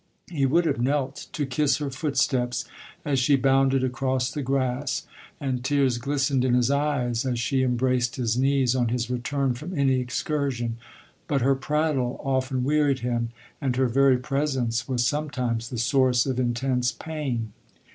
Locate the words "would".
0.47-0.65